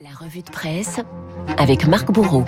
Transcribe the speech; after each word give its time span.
La 0.00 0.10
revue 0.10 0.42
de 0.42 0.50
presse 0.50 1.00
avec 1.56 1.88
Marc 1.88 2.12
Bourreau. 2.12 2.44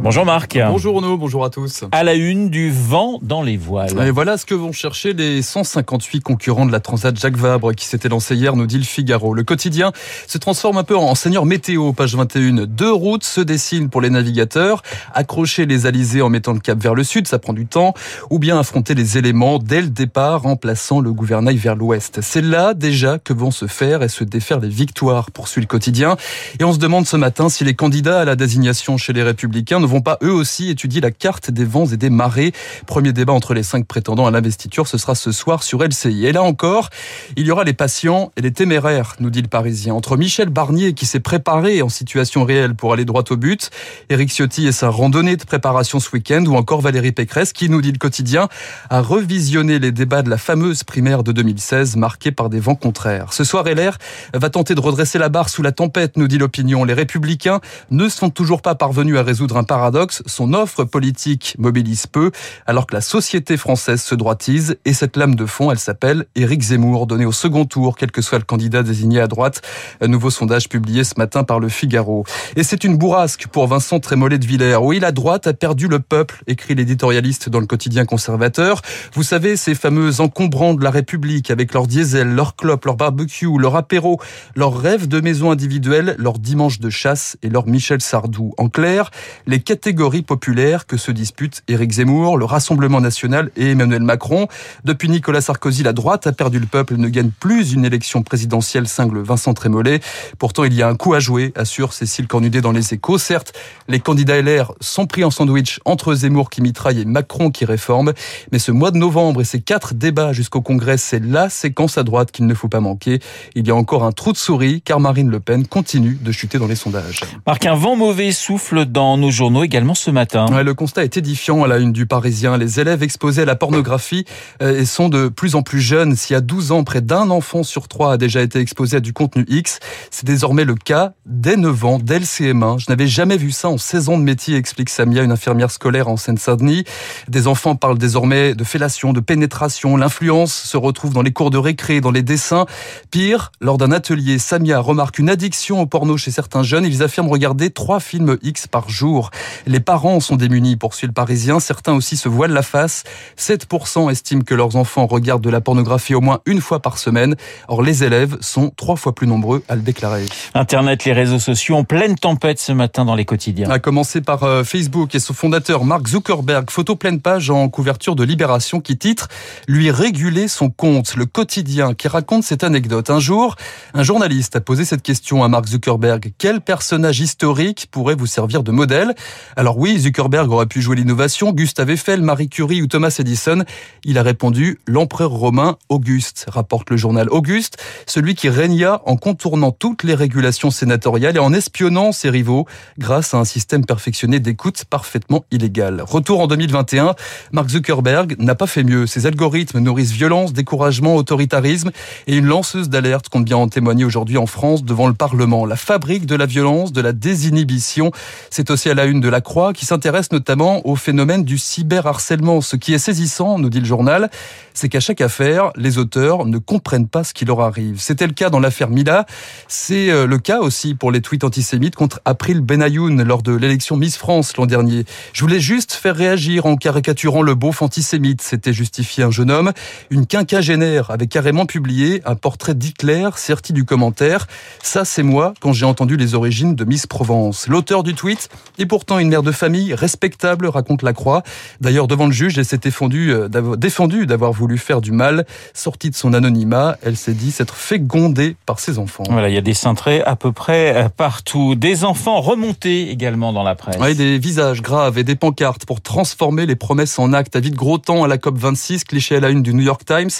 Bonjour 0.00 0.24
Marc. 0.24 0.56
Bonjour 0.56 0.94
Renaud, 0.94 1.18
bonjour 1.18 1.44
à 1.44 1.50
tous. 1.50 1.84
À 1.90 2.04
la 2.04 2.14
une 2.14 2.50
du 2.50 2.70
vent 2.70 3.18
dans 3.20 3.42
les 3.42 3.56
voiles. 3.56 3.90
Et 4.06 4.12
voilà 4.12 4.38
ce 4.38 4.46
que 4.46 4.54
vont 4.54 4.70
chercher 4.70 5.12
les 5.12 5.42
158 5.42 6.20
concurrents 6.20 6.66
de 6.66 6.72
la 6.72 6.78
Transat 6.78 7.18
Jacques 7.18 7.36
Vabre 7.36 7.74
qui 7.74 7.84
s'était 7.84 8.08
lancé 8.08 8.36
hier, 8.36 8.54
nous 8.54 8.66
dit 8.66 8.78
le 8.78 8.84
Figaro. 8.84 9.34
Le 9.34 9.42
quotidien 9.42 9.92
se 10.28 10.38
transforme 10.38 10.78
un 10.78 10.84
peu 10.84 10.96
en 10.96 11.16
seigneur 11.16 11.44
météo, 11.46 11.92
page 11.92 12.14
21. 12.14 12.66
Deux 12.66 12.92
routes 12.92 13.24
se 13.24 13.40
dessinent 13.40 13.90
pour 13.90 14.00
les 14.00 14.08
navigateurs. 14.08 14.82
Accrocher 15.14 15.66
les 15.66 15.86
alizés 15.86 16.22
en 16.22 16.28
mettant 16.28 16.52
le 16.52 16.60
cap 16.60 16.80
vers 16.80 16.94
le 16.94 17.02
sud, 17.02 17.26
ça 17.26 17.40
prend 17.40 17.52
du 17.52 17.66
temps. 17.66 17.92
Ou 18.30 18.38
bien 18.38 18.56
affronter 18.56 18.94
les 18.94 19.18
éléments 19.18 19.58
dès 19.58 19.80
le 19.80 19.90
départ 19.90 20.46
en 20.46 20.54
plaçant 20.54 21.00
le 21.00 21.12
gouvernail 21.12 21.56
vers 21.56 21.74
l'ouest. 21.74 22.20
C'est 22.22 22.42
là 22.42 22.72
déjà 22.72 23.18
que 23.18 23.32
vont 23.32 23.50
se 23.50 23.66
faire 23.66 24.04
et 24.04 24.08
se 24.08 24.22
défaire 24.22 24.60
les 24.60 24.68
victoires, 24.68 25.32
poursuit 25.32 25.60
le 25.60 25.66
quotidien. 25.66 26.16
Et 26.60 26.64
on 26.64 26.72
se 26.72 26.78
demande 26.78 27.06
ce 27.06 27.16
matin 27.16 27.48
si 27.48 27.64
les 27.64 27.74
candidats 27.74 28.20
à 28.20 28.24
la 28.24 28.36
désignation 28.36 28.96
chez 28.96 29.12
les 29.12 29.24
Républicains 29.24 29.80
ne 29.80 29.88
vont 29.88 29.97
pas 30.00 30.18
eux 30.22 30.32
aussi 30.32 30.70
étudier 30.70 31.00
la 31.00 31.10
carte 31.10 31.50
des 31.50 31.64
vents 31.64 31.86
et 31.86 31.96
des 31.96 32.10
marées. 32.10 32.52
Premier 32.86 33.12
débat 33.12 33.32
entre 33.32 33.54
les 33.54 33.62
cinq 33.62 33.86
prétendants 33.86 34.26
à 34.26 34.30
l'investiture, 34.30 34.86
ce 34.86 34.98
sera 34.98 35.14
ce 35.14 35.32
soir 35.32 35.62
sur 35.62 35.82
LCI. 35.82 36.26
Et 36.26 36.32
là 36.32 36.42
encore, 36.42 36.90
il 37.36 37.46
y 37.46 37.50
aura 37.50 37.64
les 37.64 37.72
patients 37.72 38.32
et 38.36 38.40
les 38.40 38.52
téméraires, 38.52 39.16
nous 39.20 39.30
dit 39.30 39.42
le 39.42 39.48
Parisien. 39.48 39.94
Entre 39.94 40.16
Michel 40.16 40.48
Barnier 40.48 40.92
qui 40.92 41.06
s'est 41.06 41.20
préparé 41.20 41.82
en 41.82 41.88
situation 41.88 42.44
réelle 42.44 42.74
pour 42.74 42.92
aller 42.92 43.04
droit 43.04 43.24
au 43.30 43.36
but, 43.36 43.70
Éric 44.08 44.30
Ciotti 44.30 44.66
et 44.66 44.72
sa 44.72 44.88
randonnée 44.88 45.36
de 45.36 45.44
préparation 45.44 46.00
ce 46.00 46.10
week-end, 46.12 46.44
ou 46.46 46.56
encore 46.56 46.80
Valérie 46.80 47.12
Pécresse 47.12 47.52
qui, 47.52 47.68
nous 47.68 47.80
dit 47.80 47.92
le 47.92 47.98
quotidien, 47.98 48.48
a 48.90 49.00
revisionné 49.00 49.78
les 49.78 49.92
débats 49.92 50.22
de 50.22 50.30
la 50.30 50.38
fameuse 50.38 50.84
primaire 50.84 51.22
de 51.22 51.32
2016 51.32 51.96
marquée 51.96 52.32
par 52.32 52.48
des 52.48 52.60
vents 52.60 52.74
contraires. 52.74 53.32
Ce 53.32 53.44
soir, 53.44 53.64
LR 53.64 53.98
va 54.34 54.50
tenter 54.50 54.74
de 54.74 54.80
redresser 54.80 55.18
la 55.18 55.28
barre 55.28 55.48
sous 55.48 55.62
la 55.62 55.72
tempête, 55.72 56.16
nous 56.16 56.28
dit 56.28 56.38
l'opinion. 56.38 56.84
Les 56.84 56.94
républicains 56.94 57.60
ne 57.90 58.08
sont 58.08 58.30
toujours 58.30 58.62
pas 58.62 58.74
parvenus 58.74 59.16
à 59.16 59.22
résoudre 59.22 59.56
un 59.56 59.64
paradoxe. 59.78 60.24
Son 60.26 60.54
offre 60.54 60.82
politique 60.82 61.54
mobilise 61.56 62.08
peu, 62.08 62.32
alors 62.66 62.84
que 62.84 62.96
la 62.96 63.00
société 63.00 63.56
française 63.56 64.02
se 64.02 64.16
droitise. 64.16 64.76
Et 64.84 64.92
cette 64.92 65.16
lame 65.16 65.36
de 65.36 65.46
fond, 65.46 65.70
elle 65.70 65.78
s'appelle 65.78 66.26
Éric 66.34 66.62
Zemmour, 66.62 67.06
donné 67.06 67.24
au 67.24 67.30
second 67.30 67.64
tour, 67.64 67.96
quel 67.96 68.10
que 68.10 68.20
soit 68.20 68.38
le 68.38 68.44
candidat 68.44 68.82
désigné 68.82 69.20
à 69.20 69.28
droite. 69.28 69.62
Un 70.00 70.08
nouveau 70.08 70.30
sondage 70.30 70.68
publié 70.68 71.04
ce 71.04 71.14
matin 71.16 71.44
par 71.44 71.60
le 71.60 71.68
Figaro. 71.68 72.24
Et 72.56 72.64
c'est 72.64 72.82
une 72.82 72.98
bourrasque 72.98 73.46
pour 73.46 73.68
Vincent 73.68 74.00
Trémollet 74.00 74.38
de 74.38 74.46
Villers. 74.46 74.80
Oui, 74.82 74.98
la 74.98 75.12
droite 75.12 75.46
a 75.46 75.52
perdu 75.52 75.86
le 75.86 76.00
peuple, 76.00 76.42
écrit 76.48 76.74
l'éditorialiste 76.74 77.48
dans 77.48 77.60
le 77.60 77.66
quotidien 77.66 78.04
conservateur. 78.04 78.82
Vous 79.14 79.22
savez, 79.22 79.56
ces 79.56 79.76
fameux 79.76 80.20
encombrants 80.20 80.74
de 80.74 80.82
la 80.82 80.90
République 80.90 81.52
avec 81.52 81.72
leur 81.72 81.86
diesel, 81.86 82.34
leur 82.34 82.56
clope, 82.56 82.84
leur 82.84 82.96
barbecue, 82.96 83.46
leur 83.60 83.76
apéro, 83.76 84.20
leurs 84.56 84.76
rêves 84.76 85.06
de 85.06 85.20
maison 85.20 85.52
individuelle, 85.52 86.16
leur 86.18 86.40
dimanche 86.40 86.80
de 86.80 86.90
chasse 86.90 87.36
et 87.44 87.48
leur 87.48 87.68
Michel 87.68 88.00
Sardou. 88.00 88.54
En 88.58 88.68
clair, 88.68 89.12
les 89.46 89.60
catégories 89.68 90.22
populaires 90.22 90.86
que 90.86 90.96
se 90.96 91.12
disputent 91.12 91.62
Éric 91.68 91.92
Zemmour, 91.92 92.38
le 92.38 92.46
Rassemblement 92.46 93.02
national 93.02 93.50
et 93.54 93.72
Emmanuel 93.72 94.00
Macron. 94.00 94.48
Depuis 94.86 95.10
Nicolas 95.10 95.42
Sarkozy, 95.42 95.82
la 95.82 95.92
droite 95.92 96.26
a 96.26 96.32
perdu 96.32 96.58
le 96.58 96.64
peuple 96.64 96.94
et 96.94 96.96
ne 96.96 97.08
gagne 97.08 97.28
plus 97.38 97.74
une 97.74 97.84
élection 97.84 98.22
présidentielle, 98.22 98.88
cingle 98.88 99.20
Vincent 99.20 99.52
Trémollet. 99.52 100.00
Pourtant, 100.38 100.64
il 100.64 100.72
y 100.72 100.82
a 100.82 100.88
un 100.88 100.94
coup 100.94 101.12
à 101.12 101.20
jouer, 101.20 101.52
assure 101.54 101.92
Cécile 101.92 102.26
Cornudet 102.26 102.62
dans 102.62 102.72
les 102.72 102.94
échos. 102.94 103.18
Certes, 103.18 103.52
les 103.88 104.00
candidats 104.00 104.40
LR 104.40 104.72
sont 104.80 105.04
pris 105.04 105.22
en 105.22 105.30
sandwich 105.30 105.80
entre 105.84 106.14
Zemmour 106.14 106.48
qui 106.48 106.62
mitraille 106.62 107.02
et 107.02 107.04
Macron 107.04 107.50
qui 107.50 107.66
réforme. 107.66 108.14
Mais 108.52 108.58
ce 108.58 108.72
mois 108.72 108.90
de 108.90 108.96
novembre 108.96 109.42
et 109.42 109.44
ces 109.44 109.60
quatre 109.60 109.92
débats 109.92 110.32
jusqu'au 110.32 110.62
Congrès, 110.62 110.96
c'est 110.96 111.22
la 111.22 111.50
séquence 111.50 111.98
à 111.98 112.04
droite 112.04 112.32
qu'il 112.32 112.46
ne 112.46 112.54
faut 112.54 112.68
pas 112.68 112.80
manquer. 112.80 113.18
Il 113.54 113.68
y 113.68 113.70
a 113.70 113.74
encore 113.74 114.04
un 114.04 114.12
trou 114.12 114.32
de 114.32 114.38
souris 114.38 114.80
car 114.80 114.98
Marine 114.98 115.28
Le 115.28 115.40
Pen 115.40 115.66
continue 115.66 116.16
de 116.18 116.32
chuter 116.32 116.56
dans 116.56 116.68
les 116.68 116.74
sondages. 116.74 117.20
Marc, 117.46 117.66
un 117.66 117.74
vent 117.74 117.96
mauvais 117.96 118.32
souffle 118.32 118.86
dans 118.86 119.18
nos 119.18 119.30
journaux 119.30 119.57
également 119.62 119.94
ce 119.94 120.10
matin. 120.10 120.62
Le 120.62 120.74
constat 120.74 121.04
est 121.04 121.16
édifiant 121.16 121.64
à 121.64 121.68
la 121.68 121.78
une 121.78 121.92
du 121.92 122.06
Parisien. 122.06 122.56
Les 122.56 122.80
élèves 122.80 123.02
exposés 123.02 123.42
à 123.42 123.44
la 123.44 123.56
pornographie 123.56 124.24
euh, 124.62 124.84
sont 124.84 125.08
de 125.08 125.28
plus 125.28 125.54
en 125.54 125.62
plus 125.62 125.80
jeunes. 125.80 126.14
Y 126.28 126.34
a 126.34 126.40
12 126.40 126.72
ans, 126.72 126.84
près 126.84 127.00
d'un 127.00 127.30
enfant 127.30 127.62
sur 127.62 127.88
trois 127.88 128.12
a 128.12 128.16
déjà 128.16 128.42
été 128.42 128.58
exposé 128.60 128.98
à 128.98 129.00
du 129.00 129.12
contenu 129.12 129.44
X, 129.48 129.80
c'est 130.10 130.24
désormais 130.24 130.64
le 130.64 130.74
cas 130.74 131.12
dès 131.26 131.56
9 131.56 131.84
ans, 131.84 131.98
dès 131.98 132.18
le 132.18 132.24
CM1. 132.24 132.78
Je 132.78 132.86
n'avais 132.88 133.06
jamais 133.06 133.36
vu 133.36 133.50
ça 133.50 133.68
en 133.68 133.78
16 133.78 134.08
ans 134.10 134.18
de 134.18 134.22
métier, 134.22 134.56
explique 134.56 134.90
Samia, 134.90 135.22
une 135.22 135.32
infirmière 135.32 135.70
scolaire 135.70 136.08
en 136.08 136.16
Seine-Saint-Denis. 136.16 136.84
Des 137.28 137.46
enfants 137.46 137.76
parlent 137.76 137.98
désormais 137.98 138.54
de 138.54 138.64
fellation, 138.64 139.12
de 139.12 139.20
pénétration. 139.20 139.96
L'influence 139.96 140.52
se 140.54 140.76
retrouve 140.76 141.12
dans 141.12 141.22
les 141.22 141.32
cours 141.32 141.50
de 141.50 141.58
récré, 141.58 142.00
dans 142.00 142.10
les 142.10 142.22
dessins. 142.22 142.66
Pire, 143.10 143.52
lors 143.60 143.78
d'un 143.78 143.92
atelier, 143.92 144.38
Samia 144.38 144.80
remarque 144.80 145.18
une 145.18 145.30
addiction 145.30 145.80
au 145.80 145.86
porno 145.86 146.16
chez 146.16 146.30
certains 146.30 146.62
jeunes. 146.62 146.84
Ils 146.84 147.02
affirment 147.02 147.30
regarder 147.30 147.70
trois 147.70 148.00
films 148.00 148.38
X 148.42 148.66
par 148.66 148.88
jour. 148.90 149.30
Les 149.66 149.80
parents 149.80 150.20
sont 150.20 150.36
démunis, 150.36 150.76
poursuit 150.76 151.06
le 151.06 151.12
Parisien. 151.12 151.60
Certains 151.60 151.94
aussi 151.94 152.16
se 152.16 152.28
voilent 152.28 152.52
la 152.52 152.62
face. 152.62 153.04
7% 153.38 154.10
estiment 154.10 154.42
que 154.42 154.54
leurs 154.54 154.76
enfants 154.76 155.06
regardent 155.06 155.44
de 155.44 155.50
la 155.50 155.60
pornographie 155.60 156.14
au 156.14 156.20
moins 156.20 156.40
une 156.46 156.60
fois 156.60 156.80
par 156.80 156.98
semaine. 156.98 157.36
Or, 157.68 157.82
les 157.82 158.04
élèves 158.04 158.36
sont 158.40 158.70
trois 158.76 158.96
fois 158.96 159.14
plus 159.14 159.26
nombreux 159.26 159.62
à 159.68 159.76
le 159.76 159.82
déclarer. 159.82 160.26
Internet, 160.54 161.04
les 161.04 161.12
réseaux 161.12 161.38
sociaux 161.38 161.76
en 161.76 161.84
pleine 161.84 162.16
tempête 162.16 162.58
ce 162.58 162.72
matin 162.72 163.04
dans 163.04 163.14
les 163.14 163.24
quotidiens. 163.24 163.70
A 163.70 163.78
commencer 163.78 164.20
par 164.20 164.44
euh, 164.44 164.64
Facebook 164.64 165.14
et 165.14 165.18
son 165.18 165.34
fondateur 165.34 165.84
Mark 165.84 166.06
Zuckerberg. 166.06 166.70
Photo 166.70 166.96
pleine 166.96 167.20
page 167.20 167.50
en 167.50 167.68
couverture 167.68 168.16
de 168.16 168.24
Libération 168.24 168.80
qui 168.80 168.96
titre 168.96 169.28
Lui 169.66 169.90
réguler 169.90 170.48
son 170.48 170.70
compte. 170.70 171.16
Le 171.16 171.26
quotidien 171.26 171.94
qui 171.94 172.08
raconte 172.08 172.44
cette 172.44 172.64
anecdote. 172.64 173.10
Un 173.10 173.20
jour, 173.20 173.56
un 173.94 174.02
journaliste 174.02 174.56
a 174.56 174.60
posé 174.60 174.84
cette 174.84 175.02
question 175.02 175.44
à 175.44 175.48
Mark 175.48 175.66
Zuckerberg. 175.66 176.32
Quel 176.38 176.60
personnage 176.60 177.20
historique 177.20 177.88
pourrait 177.90 178.14
vous 178.14 178.26
servir 178.26 178.62
de 178.62 178.72
modèle? 178.72 179.14
Alors 179.56 179.78
oui, 179.78 179.98
Zuckerberg 179.98 180.50
aurait 180.50 180.66
pu 180.66 180.80
jouer 180.80 180.96
l'innovation, 180.96 181.52
Gustave 181.52 181.90
Eiffel, 181.90 182.22
Marie 182.22 182.48
Curie 182.48 182.82
ou 182.82 182.86
Thomas 182.86 183.14
Edison. 183.18 183.64
Il 184.04 184.18
a 184.18 184.22
répondu 184.22 184.78
l'empereur 184.86 185.30
romain 185.30 185.76
Auguste, 185.88 186.46
rapporte 186.48 186.90
le 186.90 186.96
journal 186.96 187.28
Auguste, 187.30 187.76
celui 188.06 188.34
qui 188.34 188.48
régna 188.48 189.00
en 189.06 189.16
contournant 189.16 189.72
toutes 189.72 190.04
les 190.04 190.14
régulations 190.14 190.70
sénatoriales 190.70 191.36
et 191.36 191.40
en 191.40 191.52
espionnant 191.52 192.12
ses 192.12 192.30
rivaux 192.30 192.66
grâce 192.98 193.34
à 193.34 193.38
un 193.38 193.44
système 193.44 193.84
perfectionné 193.84 194.40
d'écoute 194.40 194.84
parfaitement 194.84 195.44
illégal. 195.50 196.02
Retour 196.02 196.40
en 196.40 196.46
2021, 196.46 197.14
Mark 197.52 197.68
Zuckerberg 197.68 198.36
n'a 198.38 198.54
pas 198.54 198.66
fait 198.66 198.84
mieux. 198.84 199.06
Ses 199.06 199.26
algorithmes 199.26 199.78
nourrissent 199.78 200.12
violence, 200.12 200.52
découragement, 200.52 201.16
autoritarisme 201.16 201.90
et 202.26 202.36
une 202.36 202.46
lanceuse 202.46 202.88
d'alerte 202.88 203.28
compte 203.28 203.44
bien 203.44 203.56
en 203.56 203.68
témoigner 203.68 204.04
aujourd'hui 204.04 204.38
en 204.38 204.46
France 204.46 204.84
devant 204.84 205.06
le 205.06 205.14
Parlement. 205.14 205.66
La 205.66 205.76
fabrique 205.76 206.26
de 206.26 206.34
la 206.34 206.46
violence, 206.46 206.92
de 206.92 207.00
la 207.00 207.12
désinhibition, 207.12 208.10
c'est 208.50 208.70
aussi 208.70 208.90
à 208.90 208.94
la 208.94 209.04
une 209.04 209.20
de 209.20 209.27
la 209.30 209.40
Croix 209.40 209.72
qui 209.72 209.86
s'intéresse 209.86 210.32
notamment 210.32 210.86
au 210.86 210.96
phénomène 210.96 211.44
du 211.44 211.58
cyberharcèlement. 211.58 212.60
Ce 212.60 212.76
qui 212.76 212.94
est 212.94 212.98
saisissant, 212.98 213.58
nous 213.58 213.70
dit 213.70 213.80
le 213.80 213.86
journal, 213.86 214.30
c'est 214.74 214.88
qu'à 214.88 215.00
chaque 215.00 215.20
affaire, 215.20 215.70
les 215.76 215.98
auteurs 215.98 216.46
ne 216.46 216.58
comprennent 216.58 217.08
pas 217.08 217.24
ce 217.24 217.34
qui 217.34 217.44
leur 217.44 217.60
arrive. 217.60 218.00
C'était 218.00 218.26
le 218.26 218.32
cas 218.32 218.50
dans 218.50 218.60
l'affaire 218.60 218.90
Mila. 218.90 219.26
C'est 219.66 220.10
euh, 220.10 220.26
le 220.26 220.38
cas 220.38 220.60
aussi 220.60 220.94
pour 220.94 221.10
les 221.10 221.20
tweets 221.20 221.44
antisémites 221.44 221.96
contre 221.96 222.20
April 222.24 222.60
Benayoun 222.60 223.22
lors 223.22 223.42
de 223.42 223.52
l'élection 223.52 223.96
Miss 223.96 224.16
France 224.16 224.56
l'an 224.56 224.66
dernier. 224.66 225.04
Je 225.32 225.40
voulais 225.42 225.60
juste 225.60 225.92
faire 225.92 226.14
réagir 226.14 226.66
en 226.66 226.76
caricaturant 226.76 227.42
le 227.42 227.54
beauf 227.54 227.82
antisémite. 227.82 228.40
C'était 228.40 228.72
justifié 228.72 229.24
un 229.24 229.30
jeune 229.30 229.50
homme. 229.50 229.72
Une 230.10 230.26
quinquagénaire 230.26 231.10
avait 231.10 231.26
carrément 231.26 231.66
publié 231.66 232.22
un 232.24 232.36
portrait 232.36 232.74
d'Hitler 232.74 233.28
serti 233.36 233.72
du 233.72 233.84
commentaire. 233.84 234.46
Ça, 234.82 235.04
c'est 235.04 235.22
moi 235.22 235.54
quand 235.60 235.72
j'ai 235.72 235.86
entendu 235.86 236.16
les 236.16 236.34
origines 236.34 236.74
de 236.74 236.84
Miss 236.84 237.06
Provence. 237.06 237.66
L'auteur 237.68 238.02
du 238.02 238.14
tweet 238.14 238.48
est 238.78 238.86
pourtant 238.86 239.17
une 239.18 239.28
mère 239.28 239.42
de 239.42 239.52
famille 239.52 239.94
respectable, 239.94 240.66
raconte 240.66 241.02
la 241.02 241.12
Croix. 241.12 241.42
D'ailleurs, 241.80 242.06
devant 242.06 242.26
le 242.26 242.32
juge, 242.32 242.58
elle 242.58 242.64
s'est 242.64 242.78
défendue 242.78 243.32
défendu 243.76 244.26
d'avoir 244.26 244.52
voulu 244.52 244.78
faire 244.78 245.00
du 245.00 245.12
mal. 245.12 245.46
Sortie 245.74 246.10
de 246.10 246.14
son 246.14 246.34
anonymat, 246.34 246.96
elle 247.02 247.16
s'est 247.16 247.34
dit 247.34 247.52
s'être 247.52 247.74
fait 247.74 247.98
gonder 247.98 248.56
par 248.66 248.80
ses 248.80 248.98
enfants. 248.98 249.24
Voilà, 249.30 249.48
il 249.48 249.54
y 249.54 249.58
a 249.58 249.62
des 249.62 249.74
cintrés 249.74 250.22
à 250.22 250.36
peu 250.36 250.52
près 250.52 251.08
partout. 251.16 251.74
Des 251.74 252.04
enfants 252.04 252.40
remontés 252.40 253.10
également 253.10 253.52
dans 253.52 253.62
la 253.62 253.74
presse. 253.74 253.96
Oui, 254.00 254.14
des 254.14 254.38
visages 254.38 254.82
graves 254.82 255.18
et 255.18 255.24
des 255.24 255.36
pancartes 255.36 255.86
pour 255.86 256.00
transformer 256.00 256.66
les 256.66 256.76
promesses 256.76 257.18
en 257.18 257.32
actes. 257.32 257.56
À 257.56 257.60
vide 257.60 257.74
gros 257.74 257.98
temps 257.98 258.24
à 258.24 258.28
la 258.28 258.38
COP 258.38 258.58
26, 258.58 259.04
cliché 259.04 259.36
à 259.36 259.40
la 259.40 259.50
une 259.50 259.62
du 259.62 259.74
New 259.74 259.82
York 259.82 260.04
Times, 260.04 260.30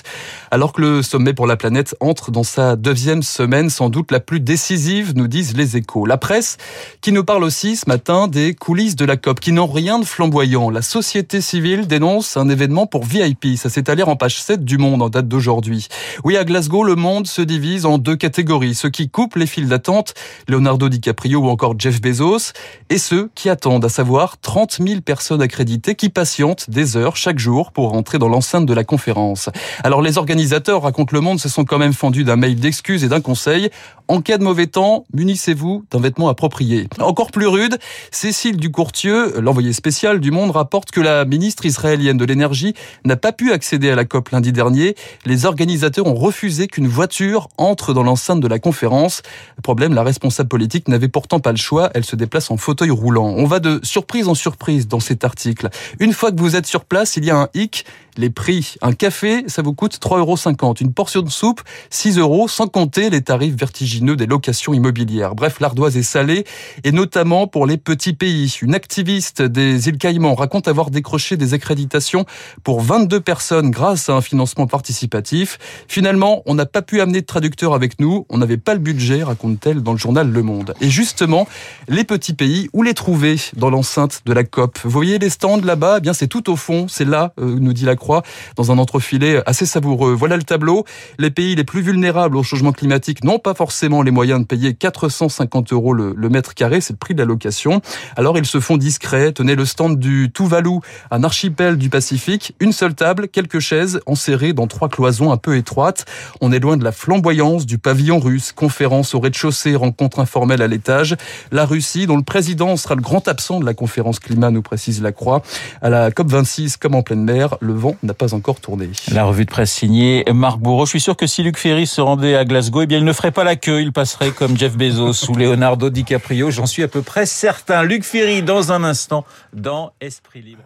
alors 0.51 0.73
que 0.73 0.81
le 0.81 1.03
sommet 1.03 1.35
pour 1.35 1.47
la 1.47 1.57
planète 1.57 1.97
entre 2.01 2.31
dans 2.31 2.43
sa 2.43 2.77
deuxième 2.77 3.23
semaine, 3.23 3.71
sans 3.71 3.89
doute 3.89 4.13
la 4.13 4.21
plus 4.21 4.41
décisive, 4.41 5.13
nous 5.15 5.29
disent 5.29 5.57
les 5.57 5.77
échos. 5.77 6.07
La 6.07 6.17
presse 6.17 6.57
qui 7.01 7.13
nous 7.13 7.25
parle 7.25 7.45
aussi 7.45 7.77
ce 7.77 7.89
matin 7.89 8.29
des 8.29 8.55
coulisses 8.69 8.97
de 8.97 9.07
la 9.07 9.17
COP 9.17 9.41
qui 9.41 9.53
n'ont 9.53 9.67
rien 9.67 9.99
de 9.99 10.05
flamboyant. 10.05 10.69
La 10.69 10.83
société 10.83 11.41
civile 11.41 11.87
dénonce 11.87 12.37
un 12.37 12.51
événement 12.51 12.87
pour 12.87 13.03
VIP. 13.03 13.57
Ça 13.57 13.71
s'est 13.71 13.89
allé 13.89 14.03
en 14.03 14.15
page 14.15 14.43
7 14.43 14.63
du 14.63 14.77
Monde 14.77 15.01
en 15.01 15.09
date 15.09 15.27
d'aujourd'hui. 15.27 15.89
Oui, 16.23 16.37
à 16.37 16.45
Glasgow, 16.45 16.85
le 16.85 16.95
monde 16.95 17.27
se 17.27 17.41
divise 17.41 17.87
en 17.87 17.97
deux 17.97 18.15
catégories. 18.15 18.75
Ceux 18.75 18.91
qui 18.91 19.09
coupent 19.09 19.37
les 19.37 19.47
files 19.47 19.69
d'attente, 19.69 20.13
Leonardo 20.49 20.91
DiCaprio 20.91 21.41
ou 21.41 21.49
encore 21.49 21.77
Jeff 21.79 22.03
Bezos, 22.03 22.53
et 22.91 22.99
ceux 22.99 23.31
qui 23.35 23.49
attendent, 23.49 23.87
à 23.87 23.89
savoir 23.89 24.39
30 24.39 24.81
000 24.87 25.01
personnes 25.01 25.41
accréditées 25.41 25.95
qui 25.95 26.11
patientent 26.11 26.69
des 26.69 26.99
heures 26.99 27.17
chaque 27.17 27.39
jour 27.39 27.73
pour 27.73 27.89
rentrer 27.89 28.19
dans 28.19 28.29
l'enceinte 28.29 28.67
de 28.67 28.75
la 28.75 28.85
conférence. 28.85 29.49
Alors 29.83 30.03
les 30.03 30.19
organisateurs, 30.19 30.83
racontent 30.83 31.15
le 31.15 31.23
monde, 31.23 31.41
se 31.41 31.49
sont 31.49 31.65
quand 31.65 31.79
même 31.79 31.95
fendus 31.95 32.25
d'un 32.25 32.37
mail 32.37 32.57
d'excuses 32.57 33.03
et 33.03 33.09
d'un 33.09 33.23
conseil. 33.23 33.71
En 34.09 34.21
cas 34.21 34.37
de 34.37 34.45
mauvais 34.45 34.67
temps, 34.67 35.07
munissez-vous 35.15 35.85
d'un 35.91 36.01
vêtement 36.01 36.29
approprié. 36.29 36.89
Encore 36.99 37.31
plus 37.31 37.47
rude, 37.47 37.79
Cécile 38.11 38.48
Ducourtieu, 38.57 39.41
l'envoyée 39.41 39.73
spéciale 39.73 40.21
du 40.21 40.31
Monde, 40.31 40.51
rapporte 40.51 40.91
que 40.91 41.01
la 41.01 41.25
ministre 41.25 41.67
israélienne 41.67 42.17
de 42.17 42.25
l'énergie 42.25 42.75
n'a 43.05 43.17
pas 43.17 43.33
pu 43.33 43.53
accéder 43.53 43.91
à 43.91 43.97
la 43.97 44.05
COP 44.05 44.31
lundi 44.31 44.53
dernier. 44.53 44.95
Les 45.25 45.47
organisateurs 45.47 46.07
ont 46.07 46.15
refusé 46.15 46.67
qu'une 46.67 46.89
voiture 46.89 47.49
entre 47.59 47.93
dans 47.93 48.03
l'enceinte 48.03 48.41
de 48.41 48.49
la 48.49 48.59
conférence. 48.59 49.23
problème, 49.63 49.95
la 49.95 50.03
responsable 50.03 50.49
politique 50.49 50.89
n'avait 50.89 51.09
pourtant 51.09 51.41
pas 51.41 51.51
le 51.51 51.59
choix. 51.59 51.91
Elle 51.95 52.05
se 52.05 52.17
déplace 52.17 52.51
en 52.51 52.57
fauteuil 52.57 52.91
roulant. 52.91 53.35
On 53.37 53.45
va 53.45 53.61
de 53.61 53.81
surprise 53.83 54.29
en 54.29 54.35
surprise 54.35 54.89
dans 54.89 55.01
cet 55.01 55.25
article. 55.25 55.69
Une 56.01 56.13
fois 56.13 56.33
que 56.33 56.41
vous 56.41 56.57
êtes 56.57 56.67
sur 56.67 56.85
place, 56.85 57.17
il 57.17 57.25
y 57.25 57.31
a 57.31 57.37
un 57.37 57.49
hic 57.55 57.85
les 58.19 58.31
prix. 58.31 58.75
Un 58.83 58.93
café, 58.93 59.45
ça 59.47 59.63
vous 59.63 59.73
coûte 59.73 59.99
3,50 60.03 60.19
euros. 60.19 60.75
Une 60.81 60.93
portion 60.93 61.23
de 61.23 61.31
soupe, 61.31 61.63
6 61.91 62.19
euros, 62.19 62.49
sans 62.49 62.67
compter 62.67 63.09
les 63.09 63.23
tarifs 63.23 63.55
vertigineux 63.55 64.17
des 64.17 64.27
locations 64.27 64.75
immobilières. 64.75 65.35
Bref, 65.35 65.61
l'ardoise 65.61 65.97
est 65.97 66.03
salée, 66.03 66.45
et 66.85 66.93
notamment 66.93 67.47
pour 67.47 67.65
les 67.65 67.79
petits 67.79 68.13
pays. 68.13 68.59
Une 68.61 68.75
activiste 68.75 69.41
des 69.41 69.89
îles 69.89 69.99
Caïmans 69.99 70.35
raconte 70.35 70.69
avoir 70.69 70.91
décroché 70.91 71.37
des 71.37 71.55
accréditations 71.55 72.27
pour 72.65 72.81
22 72.81 73.21
personnes 73.21 73.71
grâce 73.71 74.09
à 74.09 74.15
un 74.15 74.21
financement 74.21 74.67
participatif. 74.67 75.59
Finalement, 75.87 76.43
on 76.47 76.55
n'a 76.55 76.67
pas 76.67 76.83
pu 76.83 77.01
amener 77.01 77.21
de 77.21 77.27
traducteur 77.27 77.73
avec 77.73 78.01
nous. 78.01 78.27
On 78.29 78.39
n'avait 78.39 78.57
pas 78.57 78.75
le 78.75 78.81
budget, 78.81 79.23
raconte-t-elle 79.23 79.83
dans 79.83 79.93
le 79.93 79.99
journal 79.99 80.29
Le 80.29 80.43
Monde. 80.43 80.75
Et 80.81 80.91
justement, 80.91 81.47
les 81.87 82.03
petits 82.03 82.35
pays, 82.35 82.69
où 82.73 82.83
les 82.83 82.95
trouver 82.95 83.37
dans 83.57 83.71
l'enceinte 83.71 84.23
de 84.27 84.33
la 84.33 84.43
COP? 84.43 84.77
Vous 84.83 84.91
voyez 84.91 85.19
les 85.21 85.31
stands 85.31 85.61
là-bas? 85.61 85.97
Eh 85.99 86.01
bien, 86.01 86.13
c'est 86.13 86.27
tout 86.27 86.51
au 86.51 86.57
fond. 86.57 86.89
C'est 86.89 87.05
là, 87.05 87.33
euh, 87.39 87.57
nous 87.61 87.73
dit 87.73 87.85
la 87.85 87.95
Croix 87.95 88.08
dans 88.57 88.73
un 88.73 88.79
entrefilet 88.79 89.43
assez 89.47 89.67
savoureux. 89.67 90.15
Voilà 90.15 90.37
le 90.37 90.43
tableau. 90.43 90.85
Les 91.19 91.31
pays 91.31 91.55
les 91.55 91.65
plus 91.65 91.83
vulnérables 91.83 92.37
au 92.37 92.43
changement 92.43 92.73
climatique 92.73 93.25
n'ont 93.25 93.39
pas 93.39 93.55
forcément 93.55 94.03
les 94.03 94.11
moyens 94.11 94.41
de 94.41 94.47
payer 94.47 94.75
450 94.75 95.73
euros 95.73 95.93
le, 95.93 96.29
mètre 96.29 96.55
carré, 96.55 96.81
c'est 96.81 96.93
le 96.93 96.99
prix 96.99 97.15
de 97.15 97.21
la 97.21 97.25
location. 97.25 97.81
Alors 98.17 98.37
ils 98.39 98.47
se 98.47 98.61
font 98.61 98.77
discrets. 98.77 99.33
Tenez 99.33 99.55
le 99.55 99.65
stand 99.65 99.99
du 99.99 100.31
Tuvalu, 100.33 100.81
un 101.11 101.25
archipel 101.25 101.77
du 101.77 101.89
Pacifique, 101.89 102.55
une 102.61 102.73
seule 102.73 102.95
table, 102.95 103.29
quelques 103.29 103.61
chaises 103.61 104.01
enserrées 104.07 104.53
dans 104.53 104.67
trois 104.67 104.89
cloisons 104.89 105.33
un 105.33 105.37
peu 105.37 105.57
étroites. 105.57 106.05
On 106.41 106.53
est 106.53 106.59
loin 106.59 106.77
de 106.77 106.85
la 106.85 106.93
flamboyance 106.93 107.67
du 107.67 107.79
pavillon 107.79 108.19
russe, 108.19 108.53
conférence 108.53 109.15
au 109.15 109.21
rez-de-chaussée, 109.21 109.75
rencontre 109.75 110.21
informelle 110.21 110.63
à 110.63 110.67
l'étage. 110.67 111.17
La 111.51 111.65
Russie, 111.65 112.07
dont 112.07 112.17
le 112.17 112.23
président 112.23 112.77
sera 112.77 112.95
le 112.95 113.03
grand 113.03 113.27
absent 113.29 113.61
de 113.61 113.65
la 113.65 113.75
conférence 113.75 114.19
climat, 114.19 114.51
nous 114.51 114.63
précise 114.63 115.03
la 115.03 115.13
Croix. 115.13 115.43
À 115.83 115.91
la 115.91 116.11
COP26, 116.11 116.77
comme 116.79 116.95
en 116.95 117.03
pleine 117.03 117.25
mer, 117.25 117.57
le 117.61 117.73
vent 117.73 117.97
n'a 118.03 118.15
pas 118.15 118.35
encore 118.35 118.61
tourné. 118.61 118.91
La 119.11 119.25
revue 119.25 119.45
de 119.45 119.51
presse 119.51 119.73
signée 119.73 120.25
Marc 120.33 120.59
Bourreau. 120.59 120.87
Je 120.87 120.91
suis 120.91 121.01
sûr 121.01 121.17
que 121.17 121.27
si 121.27 121.43
Luc 121.43 121.57
Ferry 121.57 121.87
se 121.87 122.01
rendait 122.01 122.37
à 122.37 122.45
Glasgow, 122.45 122.83
eh 122.83 122.87
bien, 122.87 122.99
il 122.99 123.05
ne 123.05 123.13
ferait 123.13 123.33
pas 123.33 123.45
la 123.45 123.57
queue. 123.57 123.81
Il 123.81 123.93
passerait 123.93 124.31
comme 124.31 124.57
Jeff 124.57 124.77
Bezos 124.77 125.31
ou 125.31 125.35
Leonardo 125.35 125.91
DiCaprio. 125.91 126.51
J'en 126.51 126.67
suis 126.67 126.83
à 126.83 126.89
peu 126.89 127.03
près 127.03 127.27
certain. 127.27 127.83
Luc 127.83 128.05
Ferry, 128.05 128.43
dans 128.43 128.73
un 128.73 128.85
instant, 128.85 129.25
dans 129.53 129.93
Esprit 130.01 130.43
Libre. 130.43 130.63